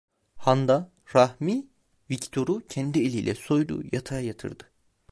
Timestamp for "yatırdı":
4.19-4.63